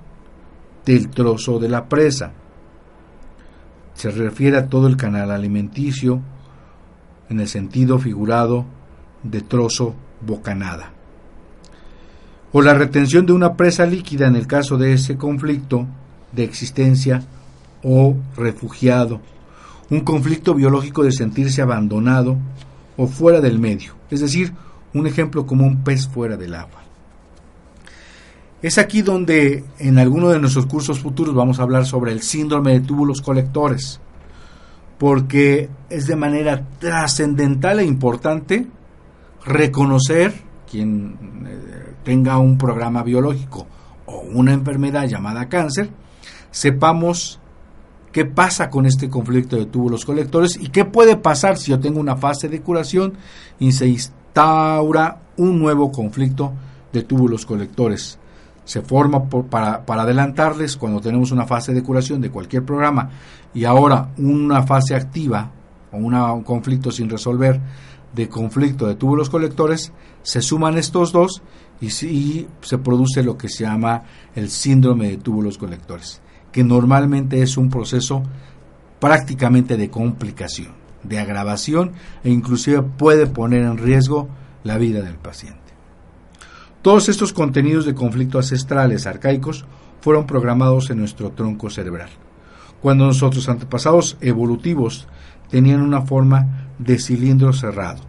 [0.86, 2.32] del trozo de la presa.
[3.96, 6.22] Se refiere a todo el canal alimenticio
[7.28, 8.68] en el sentido figurado
[9.24, 10.92] de trozo bocanada.
[12.52, 15.88] O la retención de una presa líquida en el caso de ese conflicto
[16.32, 17.24] de existencia
[17.84, 19.22] o refugiado,
[19.90, 22.38] un conflicto biológico de sentirse abandonado
[22.98, 24.54] o fuera del medio, es decir,
[24.94, 26.82] un ejemplo como un pez fuera del agua.
[28.62, 32.74] Es aquí donde en alguno de nuestros cursos futuros vamos a hablar sobre el síndrome
[32.74, 34.00] de túbulos colectores,
[35.00, 38.68] porque es de manera trascendental e importante
[39.46, 40.34] reconocer
[40.70, 43.68] quien eh, tenga un programa biológico
[44.06, 45.90] o una enfermedad llamada cáncer,
[46.52, 47.40] sepamos
[48.12, 52.00] qué pasa con este conflicto de túbulos colectores y qué puede pasar si yo tengo
[52.00, 53.14] una fase de curación
[53.60, 56.54] y se instaura un nuevo conflicto
[56.92, 58.20] de túbulos colectores.
[58.66, 63.10] Se forma para, para adelantarles cuando tenemos una fase de curación de cualquier programa
[63.54, 65.52] y ahora una fase activa
[65.92, 67.60] o un conflicto sin resolver
[68.14, 69.92] de conflicto de túbulos colectores,
[70.24, 71.42] se suman estos dos
[71.80, 74.04] y, se produce lo que se llama
[74.36, 76.22] el síndrome de túbulos colectores,
[76.52, 78.24] que normalmente es un proceso
[79.00, 81.94] prácticamente de complicación, de agravación
[82.24, 84.30] e inclusive puede poner en riesgo
[84.64, 85.60] la vida del paciente.
[86.84, 89.66] Todos estos contenidos de conflicto ancestrales arcaicos
[90.02, 92.10] fueron programados en nuestro tronco cerebral,
[92.82, 95.08] cuando nuestros antepasados evolutivos
[95.52, 98.02] tenían una forma de cilindro cerrado,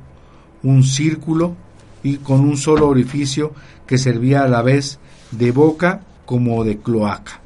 [0.63, 1.55] un círculo
[2.03, 3.53] y con un solo orificio
[3.87, 4.99] que servía a la vez
[5.33, 7.41] de boca como de cloaca.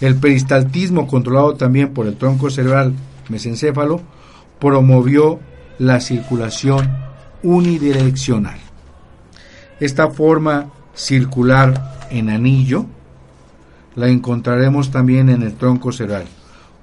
[0.00, 2.94] El peristaltismo, controlado también por el tronco cerebral
[3.28, 4.00] mesencéfalo,
[4.58, 5.40] promovió
[5.78, 6.88] la circulación
[7.42, 8.58] unidireccional.
[9.80, 12.86] Esta forma circular en anillo
[13.94, 16.24] la encontraremos también en el tronco cerebral,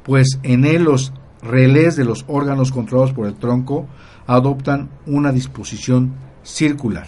[0.04, 1.12] pues en él los
[1.46, 3.88] relés de los órganos controlados por el tronco
[4.28, 7.08] adoptan una disposición circular.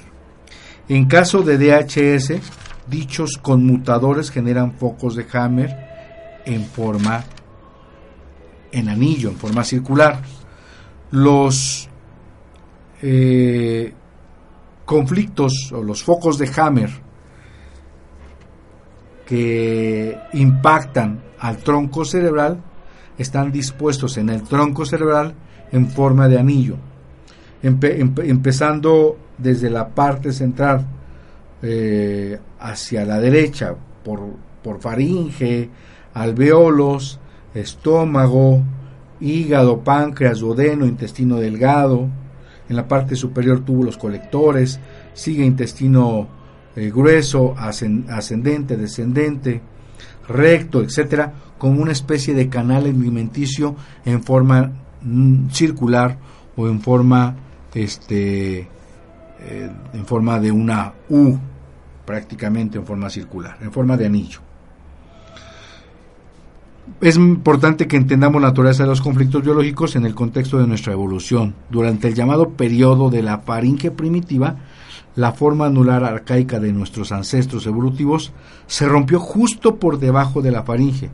[0.88, 2.40] En caso de DHS,
[2.88, 5.76] dichos conmutadores generan focos de Hammer
[6.46, 7.24] en forma
[8.72, 10.22] en anillo, en forma circular.
[11.12, 11.90] Los
[13.02, 13.94] eh,
[14.86, 16.90] conflictos o los focos de Hammer
[19.26, 22.64] que impactan al tronco cerebral
[23.18, 25.34] están dispuestos en el tronco cerebral
[25.72, 26.76] en forma de anillo,
[27.62, 30.86] empezando desde la parte central
[31.62, 34.22] eh, hacia la derecha por,
[34.64, 35.70] por faringe,
[36.14, 37.20] alveolos,
[37.54, 38.62] estómago,
[39.20, 42.08] hígado, páncreas, duodeno, intestino delgado,
[42.70, 44.80] en la parte superior túbulos colectores,
[45.14, 46.28] sigue intestino
[46.76, 49.62] eh, grueso, ascendente, descendente,
[50.28, 56.18] recto, etcétera, como una especie de canal alimenticio en forma mm, circular
[56.56, 57.36] o en forma
[57.74, 58.68] este
[59.40, 61.38] eh, en forma de una U
[62.06, 64.40] prácticamente en forma circular, en forma de anillo.
[67.02, 70.94] Es importante que entendamos la naturaleza de los conflictos biológicos en el contexto de nuestra
[70.94, 71.54] evolución.
[71.70, 74.56] Durante el llamado periodo de la faringe primitiva,
[75.16, 78.32] la forma anular arcaica de nuestros ancestros evolutivos
[78.68, 81.10] se rompió justo por debajo de la faringe.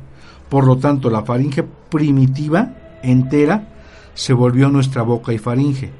[0.49, 3.69] Por lo tanto, la faringe primitiva entera
[4.13, 5.91] se volvió nuestra boca y faringe.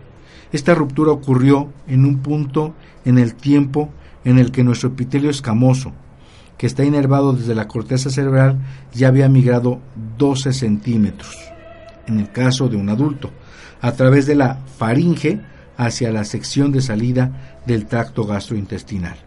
[0.52, 2.76] Esta ruptura ocurrió en un punto
[3.06, 3.90] en el tiempo
[4.24, 5.92] en el que nuestro epitelio escamoso,
[6.58, 8.60] que está inervado desde la corteza cerebral,
[8.94, 9.80] ya había migrado
[10.18, 11.36] 12 centímetros,
[12.08, 13.32] en el caso de un adulto,
[13.82, 15.42] a través de la faringe
[15.76, 19.18] hacia la sección de salida del tracto gastrointestinal.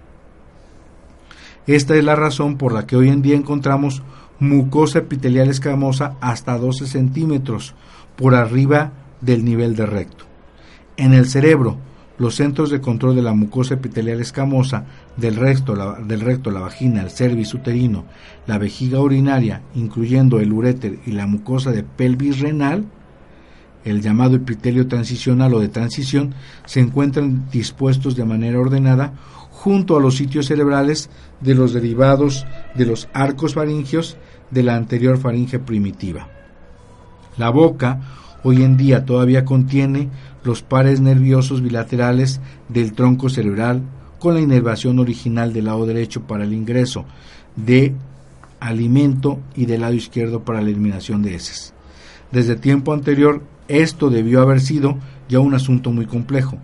[1.66, 4.02] Esta es la razón por la que hoy en día encontramos
[4.38, 7.74] mucosa epitelial escamosa hasta 12 centímetros
[8.16, 10.24] por arriba del nivel de recto.
[10.96, 11.78] En el cerebro,
[12.18, 16.60] los centros de control de la mucosa epitelial escamosa del recto, la, del recto, la
[16.60, 18.04] vagina, el cervix uterino,
[18.46, 22.86] la vejiga urinaria, incluyendo el uréter y la mucosa de pelvis renal,
[23.84, 29.12] el llamado epitelio transicional o de transición, se encuentran dispuestos de manera ordenada
[29.66, 34.16] junto a los sitios cerebrales de los derivados de los arcos faringios
[34.52, 36.28] de la anterior faringe primitiva.
[37.36, 38.00] La boca
[38.44, 40.08] hoy en día todavía contiene
[40.44, 43.82] los pares nerviosos bilaterales del tronco cerebral
[44.20, 47.04] con la inervación original del lado derecho para el ingreso
[47.56, 47.92] de
[48.60, 51.74] alimento y del lado izquierdo para la eliminación de heces.
[52.30, 54.96] Desde tiempo anterior esto debió haber sido
[55.28, 56.56] ya un asunto muy complejo,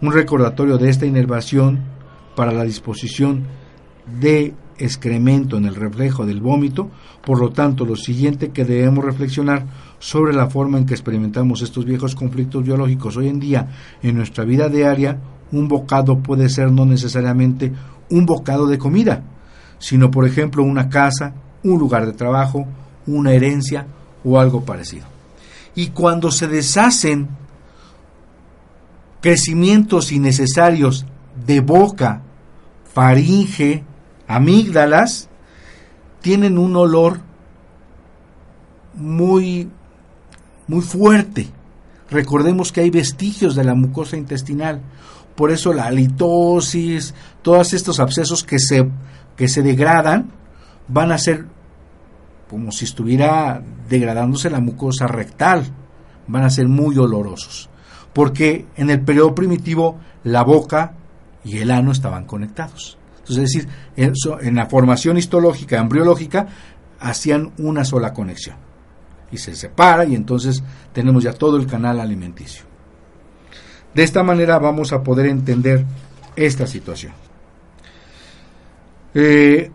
[0.00, 1.96] un recordatorio de esta inervación
[2.38, 3.42] para la disposición
[4.20, 6.88] de excremento en el reflejo del vómito,
[7.26, 9.66] por lo tanto lo siguiente que debemos reflexionar
[9.98, 13.66] sobre la forma en que experimentamos estos viejos conflictos biológicos hoy en día
[14.04, 15.18] en nuestra vida diaria,
[15.50, 17.72] un bocado puede ser no necesariamente
[18.08, 19.24] un bocado de comida,
[19.80, 22.68] sino por ejemplo una casa, un lugar de trabajo,
[23.08, 23.84] una herencia
[24.22, 25.06] o algo parecido.
[25.74, 27.30] Y cuando se deshacen
[29.20, 31.04] crecimientos innecesarios
[31.44, 32.22] de boca,
[32.98, 33.84] faringe,
[34.26, 35.28] amígdalas,
[36.20, 37.20] tienen un olor
[38.92, 39.70] muy,
[40.66, 41.46] muy fuerte.
[42.10, 44.82] Recordemos que hay vestigios de la mucosa intestinal.
[45.36, 48.90] Por eso la halitosis, todos estos abscesos que se,
[49.36, 50.32] que se degradan,
[50.88, 51.46] van a ser
[52.50, 55.62] como si estuviera degradándose la mucosa rectal.
[56.26, 57.70] Van a ser muy olorosos.
[58.12, 60.94] Porque en el periodo primitivo la boca
[61.44, 62.98] y el ano estaban conectados.
[63.18, 63.68] Entonces, es decir,
[64.42, 66.46] en, la formación histológica, embriológica,
[67.00, 68.56] hacían una sola conexión.
[69.30, 70.62] Y se separa y entonces
[70.92, 72.64] tenemos ya todo el canal alimenticio.
[73.94, 75.84] De esta manera vamos a poder entender
[76.36, 77.12] esta situación.
[79.14, 79.70] Eh,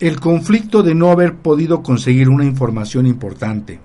[0.00, 3.78] el conflicto de no haber podido conseguir una información importante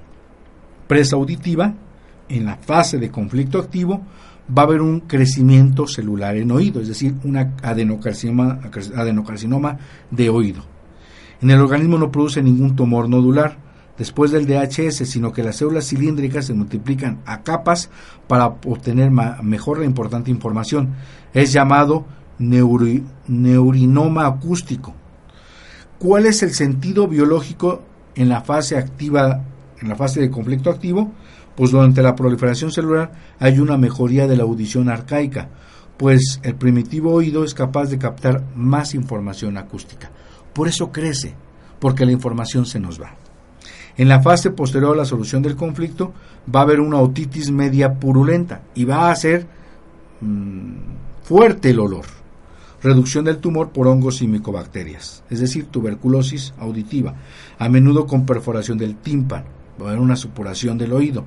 [0.88, 1.74] presa auditiva,
[2.30, 4.02] en la fase de conflicto activo,
[4.56, 8.60] va a haber un crecimiento celular en oído, es decir, un adenocarcinoma,
[8.96, 9.78] adenocarcinoma
[10.10, 10.64] de oído.
[11.42, 13.58] En el organismo no produce ningún tumor nodular
[13.98, 17.90] después del DHS, sino que las células cilíndricas se multiplican a capas
[18.28, 20.96] para obtener mejor la importante información.
[21.34, 22.06] Es llamado
[22.40, 24.94] neurinoma acústico.
[26.00, 27.82] ¿Cuál es el sentido biológico
[28.16, 29.44] en la fase activa,
[29.82, 31.12] en la fase de conflicto activo?
[31.58, 35.50] Pues durante la proliferación celular hay una mejoría de la audición arcaica,
[35.98, 40.12] pues el primitivo oído es capaz de captar más información acústica.
[40.54, 41.34] Por eso crece,
[41.80, 43.16] porque la información se nos va.
[43.98, 46.14] En la fase posterior a la solución del conflicto
[46.54, 49.48] va a haber una otitis media purulenta y va a ser
[50.22, 52.06] mm, fuerte el olor.
[52.84, 57.16] Reducción del tumor por hongos y micobacterias, es decir, tuberculosis auditiva,
[57.58, 59.46] a menudo con perforación del tímpano,
[59.82, 61.26] va a haber una supuración del oído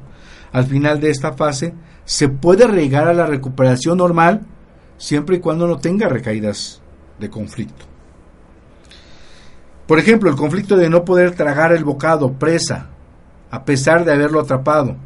[0.53, 1.75] al final de esta fase,
[2.05, 4.43] se puede llegar a la recuperación normal
[4.97, 6.83] siempre y cuando no tenga recaídas
[7.19, 7.87] de conflicto.
[9.87, 12.91] Por ejemplo, el conflicto de no poder tragar el bocado presa,
[13.51, 14.97] a pesar de haberlo atrapado.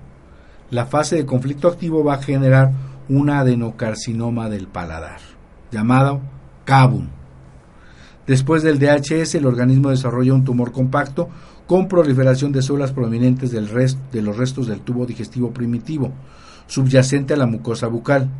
[0.70, 2.72] La fase de conflicto activo va a generar
[3.08, 5.20] un adenocarcinoma del paladar,
[5.70, 6.20] llamado
[6.64, 7.10] CABUN.
[8.26, 11.28] Después del DHS, el organismo desarrolla un tumor compacto
[11.66, 16.12] con proliferación de células provenientes del de los restos del tubo digestivo primitivo,
[16.66, 18.30] subyacente a la mucosa bucal.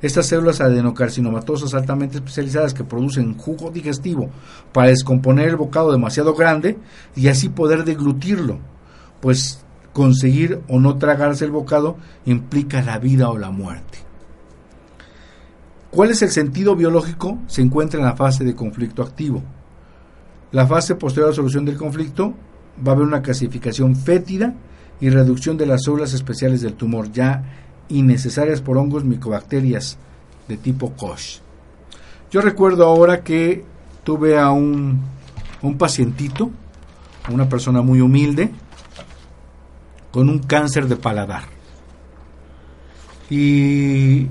[0.00, 4.30] Estas células adenocarcinomatosas altamente especializadas que producen jugo digestivo
[4.72, 6.76] para descomponer el bocado demasiado grande
[7.14, 8.58] y así poder deglutirlo,
[9.20, 13.98] pues conseguir o no tragarse el bocado implica la vida o la muerte.
[15.92, 17.38] ¿Cuál es el sentido biológico?
[17.46, 19.42] Se encuentra en la fase de conflicto activo.
[20.50, 22.34] La fase posterior a la solución del conflicto
[22.86, 24.54] va a haber una clasificación fétida
[25.00, 27.42] y reducción de las células especiales del tumor ya
[27.88, 29.98] innecesarias por hongos micobacterias
[30.48, 31.40] de tipo Koch.
[32.30, 33.64] Yo recuerdo ahora que
[34.04, 35.00] tuve a un,
[35.60, 36.50] un pacientito,
[37.30, 38.50] una persona muy humilde,
[40.10, 41.44] con un cáncer de paladar.
[43.30, 44.26] Y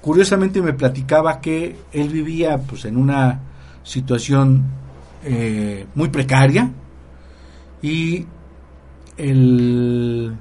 [0.00, 3.40] curiosamente me platicaba que él vivía pues en una
[3.82, 4.64] situación
[5.24, 6.70] eh, muy precaria,
[7.84, 8.26] y
[9.18, 10.34] el,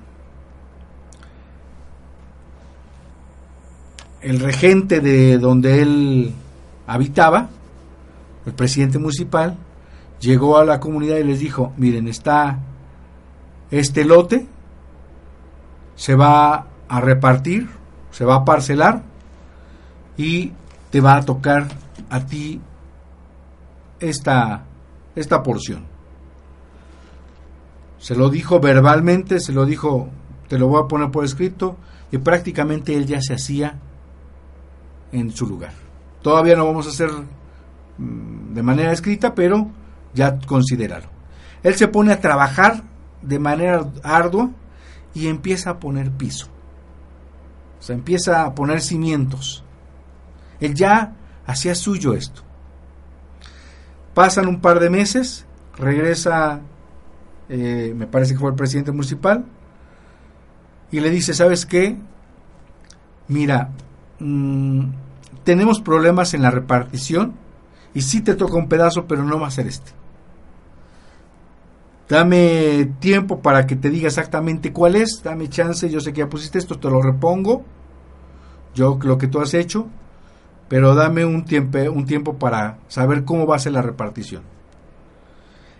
[4.21, 6.33] el regente de donde él
[6.87, 7.49] habitaba,
[8.45, 9.57] el presidente municipal,
[10.21, 12.59] llegó a la comunidad y les dijo, miren, está
[13.71, 14.47] este lote,
[15.97, 17.67] se va a repartir,
[18.11, 19.03] se va a parcelar
[20.15, 20.53] y
[20.91, 21.67] te va a tocar
[22.09, 22.61] a ti
[23.99, 24.63] esta,
[25.13, 25.92] esta porción.
[28.03, 30.09] Se lo dijo verbalmente, se lo dijo,
[30.49, 31.77] te lo voy a poner por escrito,
[32.11, 33.79] y prácticamente él ya se hacía
[35.13, 35.71] en su lugar.
[36.21, 37.09] Todavía no vamos a hacer
[37.97, 39.69] mm, de manera escrita, pero
[40.13, 41.07] ya considéralo.
[41.63, 42.83] Él se pone a trabajar
[43.21, 44.49] de manera ardua
[45.13, 46.47] y empieza a poner piso.
[47.79, 49.63] O sea, empieza a poner cimientos.
[50.59, 52.41] Él ya hacía suyo esto.
[54.13, 55.45] Pasan un par de meses,
[55.77, 56.63] regresa
[57.49, 59.45] eh, me parece que fue el presidente municipal,
[60.91, 61.97] y le dice, ¿sabes qué?
[63.27, 63.71] Mira,
[64.19, 64.83] mm,
[65.43, 67.33] tenemos problemas en la repartición
[67.93, 69.91] y sí te toca un pedazo, pero no va a ser este.
[72.07, 76.29] Dame tiempo para que te diga exactamente cuál es, dame chance, yo sé que ya
[76.29, 77.63] pusiste esto, te lo repongo,
[78.75, 79.87] yo lo que tú has hecho,
[80.67, 84.43] pero dame un tiempo, un tiempo para saber cómo va a ser la repartición.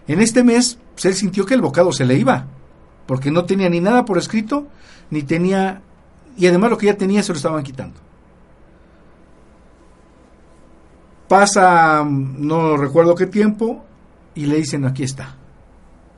[0.07, 2.45] En este mes, pues, él sintió que el bocado se le iba,
[3.05, 4.67] porque no tenía ni nada por escrito,
[5.09, 5.81] ni tenía,
[6.37, 7.99] y además lo que ya tenía se lo estaban quitando.
[11.27, 13.83] Pasa, no recuerdo qué tiempo,
[14.35, 15.37] y le dicen, aquí está.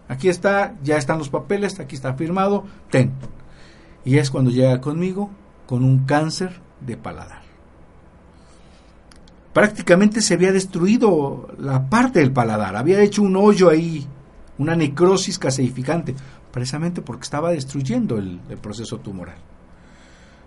[0.07, 3.13] Aquí está, ya están los papeles, aquí está firmado, ten.
[4.03, 5.29] Y es cuando llega conmigo
[5.67, 7.44] con un cáncer de paladar
[9.55, 14.05] prácticamente se había destruido la parte del paladar, había hecho un hoyo ahí,
[14.57, 16.13] una necrosis caseificante,
[16.51, 19.37] precisamente porque estaba destruyendo el, proceso tumoral.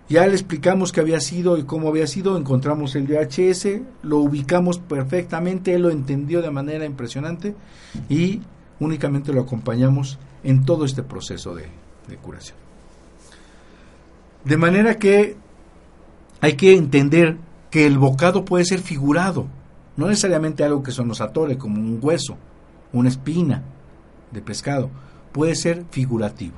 [0.09, 4.77] Ya le explicamos qué había sido y cómo había sido, encontramos el DHS, lo ubicamos
[4.77, 7.55] perfectamente, él lo entendió de manera impresionante
[8.09, 8.41] y
[8.79, 11.65] únicamente lo acompañamos en todo este proceso de
[12.21, 12.57] curación.
[14.45, 15.35] De manera que
[16.41, 19.47] hay que entender que el bocado puede ser figurado,
[19.97, 22.37] no necesariamente algo que se nos atore como un hueso,
[22.93, 23.63] una espina
[24.31, 24.89] de pescado,
[25.31, 26.55] puede ser figurativo.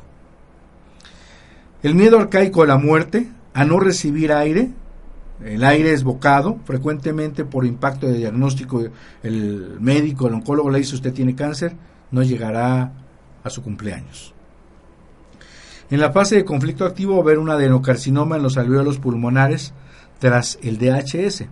[1.83, 4.71] El miedo arcaico a la muerte, a no recibir aire,
[5.43, 8.83] el aire es bocado, frecuentemente por impacto de diagnóstico,
[9.23, 11.73] el médico, el oncólogo le dice usted tiene cáncer,
[12.11, 12.91] no llegará
[13.43, 14.33] a su cumpleaños.
[15.89, 19.73] En la fase de conflicto activo va a haber un adenocarcinoma en los alveolos pulmonares
[20.21, 21.45] tras el DHS.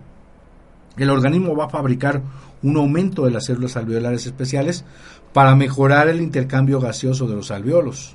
[0.96, 2.22] El organismo va a fabricar
[2.62, 4.84] un aumento de las células alveolares especiales
[5.32, 8.14] para mejorar el intercambio gaseoso de los alveolos.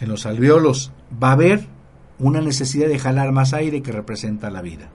[0.00, 0.90] En los alveolos
[1.22, 1.66] va a haber
[2.18, 4.88] una necesidad de jalar más aire que representa la vida.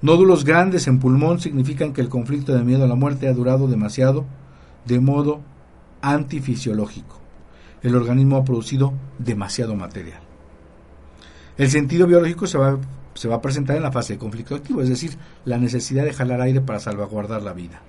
[0.00, 3.66] Nódulos grandes en pulmón significan que el conflicto de miedo a la muerte ha durado
[3.66, 4.26] demasiado
[4.86, 5.40] de modo
[6.02, 7.18] antifisiológico.
[7.82, 10.20] El organismo ha producido demasiado material.
[11.58, 12.78] El sentido biológico se va,
[13.20, 16.14] se va a presentar en la fase de conflicto activo, es decir, la necesidad de
[16.14, 17.82] jalar aire para salvaguardar la vida.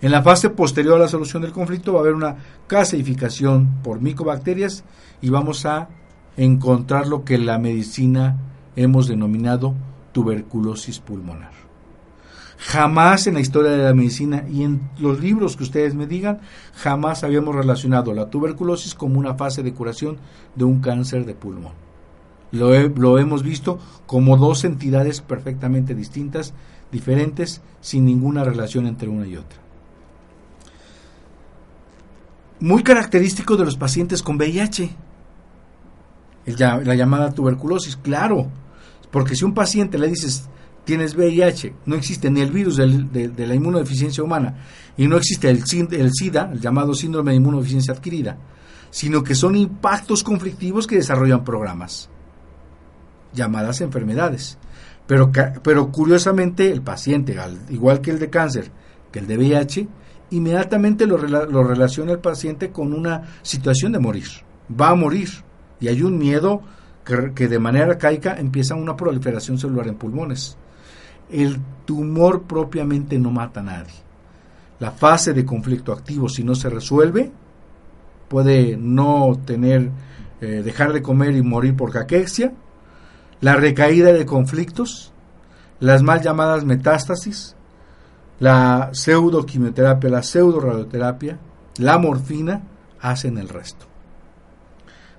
[0.00, 4.00] En la fase posterior a la solución del conflicto va a haber una clasificación por
[4.00, 4.82] micobacterias
[5.20, 5.90] y vamos a
[6.36, 8.36] encontrar lo que la medicina
[8.74, 9.76] hemos denominado
[10.10, 11.52] tuberculosis pulmonar.
[12.58, 16.40] Jamás en la historia de la medicina y en los libros que ustedes me digan,
[16.74, 20.18] jamás habíamos relacionado la tuberculosis como una fase de curación
[20.56, 21.91] de un cáncer de pulmón.
[22.52, 26.52] Lo, hemos visto como dos entidades perfectamente distintas,
[26.90, 29.58] diferentes, sin ninguna relación entre una y otra.
[32.60, 34.90] Muy característico de los pacientes con VIH,
[36.58, 38.48] la llamada tuberculosis, claro,
[39.10, 40.48] porque si un paciente le dices
[40.84, 44.56] tienes VIH, no existe ni el virus de, la inmunodeficiencia humana
[44.96, 48.36] y no existe el, el SIDA, el llamado síndrome de inmunodeficiencia adquirida,
[48.90, 52.10] sino que son impactos conflictivos que desarrollan programas,
[53.32, 54.58] llamadas enfermedades.
[55.06, 55.30] Pero,
[55.62, 58.70] pero curiosamente el paciente, al igual que el de cáncer,
[59.10, 59.88] que el de VIH,
[60.30, 64.28] inmediatamente lo, lo relaciona el paciente con una situación de morir.
[64.80, 65.28] Va a morir
[65.80, 66.62] y hay un miedo
[67.04, 70.56] que, de manera arcaica empieza una proliferación celular en pulmones.
[71.30, 73.94] El tumor propiamente no mata a nadie.
[74.78, 77.30] La fase de conflicto activo, si no se resuelve,
[78.28, 79.90] puede no tener,
[80.40, 82.52] eh, dejar de comer y morir por caquexia,
[83.42, 85.12] la recaída de conflictos,
[85.80, 87.56] las mal llamadas metástasis,
[88.38, 91.38] la pseudoquimioterapia, la pseudoradioterapia,
[91.78, 92.62] la morfina,
[93.00, 93.86] hacen el resto.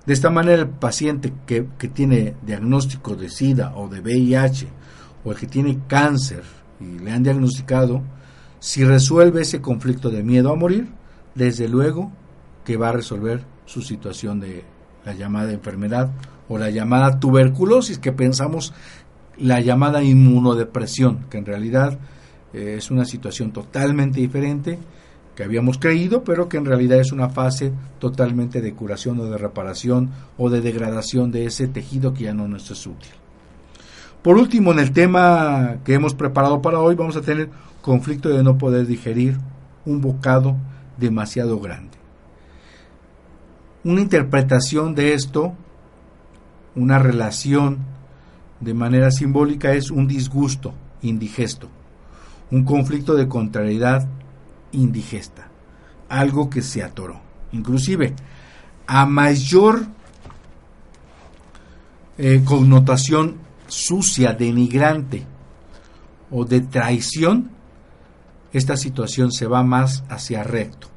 [0.06, 1.64] De esta manera el paciente que,
[1.94, 4.68] tiene diagnóstico de SIDA o de VIH
[5.26, 6.44] o el que tiene cáncer
[6.80, 8.02] y le han diagnosticado,
[8.60, 10.90] si resuelve ese conflicto de miedo a morir,
[11.36, 12.12] desde luego
[12.64, 14.64] que va a resolver su situación de
[15.06, 16.12] la llamada enfermedad
[16.50, 18.74] o la llamada tuberculosis, que pensamos
[19.38, 21.98] la llamada inmunodepresión, que en realidad
[22.54, 24.78] eh, es una situación totalmente diferente
[25.36, 29.38] que habíamos creído, pero que en realidad es una fase totalmente de curación o de
[29.38, 33.12] reparación o de degradación de ese tejido que ya no nos es útil.
[34.22, 37.50] Por último, en el tema que hemos preparado para hoy, vamos a tener
[37.82, 39.38] conflicto de no poder digerir
[39.86, 40.56] un bocado
[40.98, 42.03] demasiado grande.
[43.84, 45.54] Una interpretación de esto,
[46.76, 47.80] una relación
[48.62, 51.68] de manera simbólica es un disgusto indigesto,
[52.50, 54.08] un conflicto de contrariedad
[54.72, 55.50] indigesta,
[56.08, 57.20] algo que se atoró.
[57.52, 58.16] Inclusive,
[58.88, 59.86] a mayor
[62.18, 63.36] eh, connotación
[63.68, 65.26] sucia, denigrante
[66.32, 67.52] o de traición,
[68.54, 70.93] esta situación se va más hacia recto.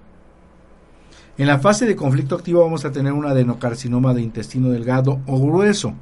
[1.39, 5.39] En la fase de conflicto activo vamos a tener un adenocarcinoma de intestino delgado o
[5.39, 5.95] grueso,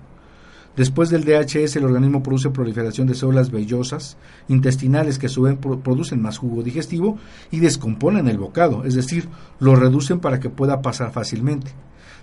[0.76, 4.16] Después del DHS, el organismo produce proliferación de células vellosas
[4.48, 7.16] intestinales que a su vez producen más jugo digestivo
[7.52, 9.28] y descomponen el bocado, es decir,
[9.60, 11.70] lo reducen para que pueda pasar fácilmente.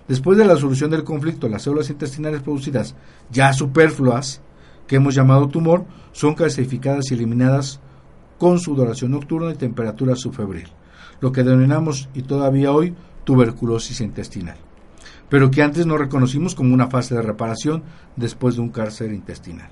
[0.06, 2.94] Después de la solución del conflicto, las células intestinales producidas
[3.30, 4.42] ya superfluas,
[4.86, 7.80] que hemos llamado tumor, son clasificadas y eliminadas
[8.36, 10.68] con sudoración nocturna y temperatura subfebril,
[11.22, 12.94] lo que denominamos y todavía hoy
[13.24, 14.58] tuberculosis intestinal
[15.32, 17.84] pero que antes no reconocimos como una fase de reparación
[18.16, 19.70] después de un cáncer intestinal.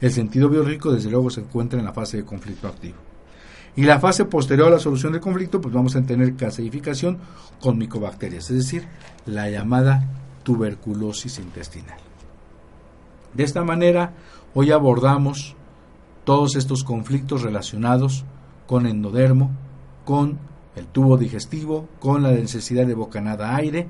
[0.00, 2.96] El sentido biológico desde luego se encuentra en la fase de conflicto activo.
[3.76, 7.18] Y la fase posterior a la solución del conflicto, pues vamos a tener calcificación
[7.60, 8.88] con micobacterias, es decir,
[9.26, 10.08] la llamada
[10.42, 11.98] tuberculosis intestinal.
[13.32, 14.14] De esta manera,
[14.54, 15.54] hoy abordamos
[16.24, 18.24] todos estos conflictos relacionados
[18.66, 19.52] con endodermo,
[20.04, 20.40] con
[20.76, 23.86] el tubo digestivo, con la necesidad de bocanada aire,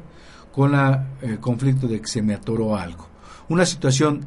[0.52, 3.06] con el eh, conflicto de que se me atoró algo.
[3.48, 4.26] Una situación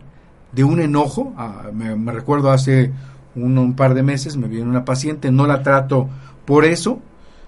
[0.52, 2.92] de un enojo, ah, me, recuerdo hace
[3.36, 6.10] un, par de meses me viene una paciente, no la trato
[6.46, 7.00] por eso,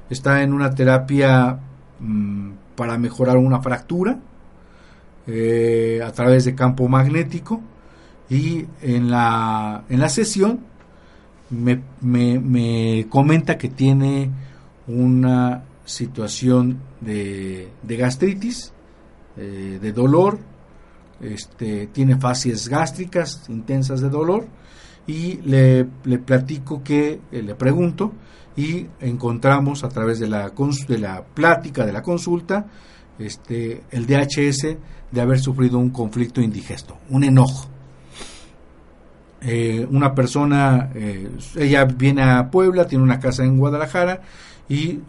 [0.10, 1.60] está en una terapia
[2.00, 4.20] mm, para mejorar una fractura
[5.28, 7.62] eh, a través de campo magnético
[8.30, 10.62] y en la, en la sesión
[11.50, 14.32] me, me, comenta que tiene
[14.90, 18.74] una situación de, de gastritis,
[19.38, 20.40] eh, de dolor,
[21.22, 24.48] este, tiene fases gástricas intensas de dolor
[25.06, 28.14] y le, le platico que, eh, le pregunto
[28.56, 30.52] y encontramos a través de la,
[30.88, 32.68] de la plática, de la consulta,
[33.18, 34.78] este, el DHS
[35.12, 37.68] de haber sufrido un conflicto indigesto, un enojo.
[39.42, 40.90] Eh, una persona,
[41.56, 44.22] ella viene a Puebla, tiene una casa en Guadalajara
[44.70, 45.02] y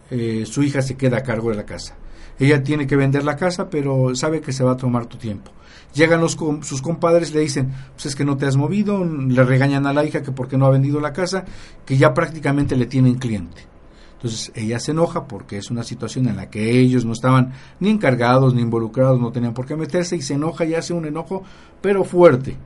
[0.46, 1.96] su hija se queda a cargo de la casa.
[2.38, 5.52] Ella tiene que vender la casa, pero sabe que se va a tomar tu tiempo.
[5.92, 9.86] Llegan los, sus compadres le dicen, pues es que no te has movido, le regañan
[9.86, 11.44] a la hija que porque no ha vendido la casa,
[11.84, 13.66] que ya prácticamente le tienen cliente.
[14.14, 17.90] Entonces ella se enoja porque es una situación en la que ellos no estaban ni
[17.90, 21.42] encargados ni involucrados, no tenían por qué meterse y se enoja y hace un enojo,
[21.80, 22.56] pero fuerte.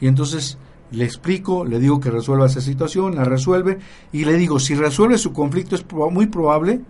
[0.00, 0.58] Y entonces
[0.92, 3.78] le explico, le digo que resuelva esa situación, la resuelve
[4.12, 6.80] y le digo, si resuelve su conflicto es muy probable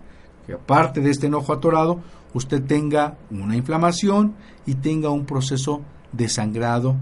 [0.45, 2.01] que aparte de este enojo atorado,
[2.33, 4.35] usted tenga una inflamación
[4.65, 5.81] y tenga un proceso
[6.11, 6.95] de sangrado,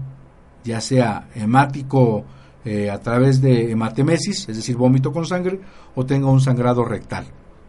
[0.64, 2.24] ya sea hemático
[2.64, 5.60] eh, a través de hematemesis, es decir, vómito con sangre,
[5.96, 7.26] o tenga un sangrado rectal,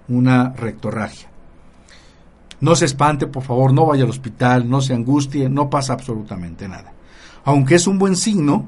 [0.10, 1.30] una rectorragia.
[2.60, 6.68] No se espante, por favor, no vaya al hospital, no se angustie, no pasa absolutamente
[6.68, 6.94] nada.
[7.46, 8.68] Aunque es un buen signo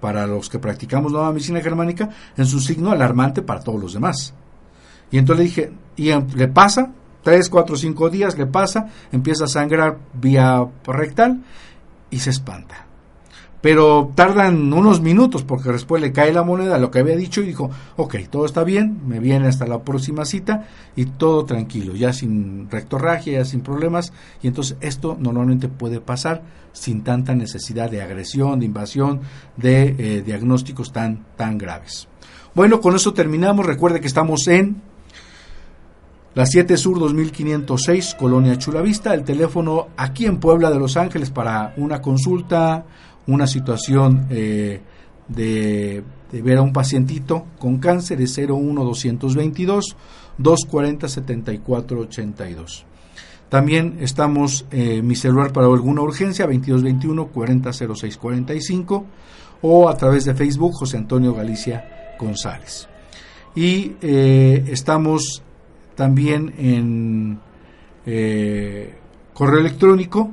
[0.00, 4.34] para los que practicamos nueva medicina germánica, es un signo alarmante para todos los demás.
[5.10, 6.92] Y entonces le dije, ¿y le pasa?
[7.22, 11.42] Tres, cuatro, cinco días le pasa, empieza a sangrar vía rectal
[12.10, 12.87] y se espanta.
[13.60, 17.46] Pero tardan unos minutos porque después le cae la moneda, lo que había dicho, y
[17.46, 22.12] dijo, ok, todo está bien, me viene hasta la próxima cita y todo tranquilo, ya
[22.12, 24.12] sin rectorragia, ya sin problemas.
[24.42, 26.42] Y entonces esto normalmente puede pasar
[26.72, 29.20] sin tanta necesidad de agresión, de invasión,
[29.56, 32.08] de eh, diagnósticos tan, tan graves.
[32.54, 33.66] Bueno, con eso terminamos.
[33.66, 34.82] Recuerde que estamos en
[36.34, 41.74] la 7 Sur 2506, Colonia Chulavista, el teléfono aquí en Puebla de Los Ángeles para
[41.76, 42.84] una consulta,
[43.28, 44.80] una situación eh,
[45.28, 46.02] de,
[46.32, 49.96] ver a un pacientito con cáncer es 01 222
[50.38, 52.84] 240 7482.
[53.48, 59.06] También estamos eh, mi celular para alguna urgencia 2221 400645
[59.62, 62.88] o a través de Facebook José Antonio Galicia González.
[63.54, 65.42] Y eh, estamos
[65.94, 67.40] también en
[68.06, 68.94] eh,
[69.32, 70.30] correo electrónico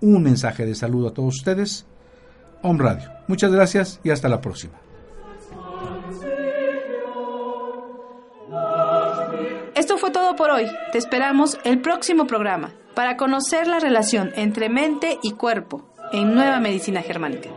[0.00, 1.86] un mensaje de salud a todos ustedes.
[2.62, 3.10] Om Radio.
[3.26, 4.74] Muchas gracias y hasta la próxima.
[9.74, 10.66] Esto fue todo por hoy.
[10.92, 16.60] Te esperamos el próximo programa para conocer la relación entre mente y cuerpo en Nueva
[16.60, 17.50] Medicina Germánica.